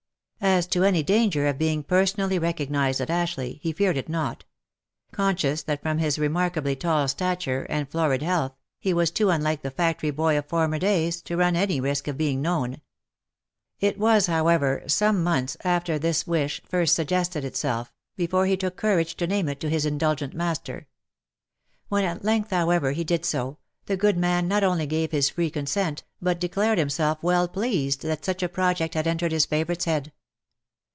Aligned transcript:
As 0.43 0.65
to 0.69 0.83
any 0.83 1.03
danger 1.03 1.45
of 1.45 1.59
being 1.59 1.83
personally 1.83 2.39
recognised 2.39 2.99
at 2.99 3.11
Ashleigh, 3.11 3.59
he 3.61 3.71
feared 3.71 3.95
it 3.95 4.09
not; 4.09 4.43
conscious 5.11 5.61
that 5.61 5.83
from 5.83 5.99
his 5.99 6.17
remarkably 6.17 6.75
tall 6.75 7.07
stature 7.07 7.67
and 7.69 7.87
florid 7.87 8.23
health, 8.23 8.53
he 8.79 8.91
was 8.91 9.11
too 9.11 9.29
unlike 9.29 9.61
the 9.61 9.69
factory 9.69 10.09
child 10.11 10.33
of 10.37 10.47
former 10.47 10.79
days, 10.79 11.21
to 11.21 11.37
run 11.37 11.55
any 11.55 11.79
risk 11.79 12.07
of 12.07 12.17
being 12.17 12.41
known. 12.41 12.81
It 13.79 13.99
was, 13.99 14.25
however, 14.25 14.81
some 14.87 15.23
months 15.23 15.57
after 15.63 15.99
this 15.99 16.25
wish 16.25 16.59
first 16.67 16.95
suggested 16.95 17.45
itself, 17.45 17.93
be 18.15 18.25
fore 18.25 18.47
he 18.47 18.57
took 18.57 18.77
courage 18.77 19.15
to 19.17 19.27
name 19.27 19.47
it 19.47 19.59
to 19.59 19.69
his 19.69 19.85
indulgent 19.85 20.33
master. 20.33 20.87
When 21.87 22.03
at 22.03 22.25
length, 22.25 22.49
however, 22.49 22.93
he 22.93 23.03
did 23.03 23.25
so, 23.25 23.59
the 23.85 23.95
good 23.95 24.17
man 24.17 24.47
not 24.47 24.63
only 24.63 24.87
gave 24.87 25.11
his 25.11 25.29
free 25.29 25.51
con 25.51 25.67
sent, 25.67 26.03
but 26.19 26.39
declared 26.39 26.79
himself 26.79 27.19
well 27.21 27.47
pleased 27.47 28.01
that 28.01 28.25
such 28.25 28.41
a 28.41 28.49
project 28.49 28.95
had 28.95 29.05
entered 29.05 29.33
his 29.33 29.45
favourite's 29.45 29.85
head. 29.85 30.11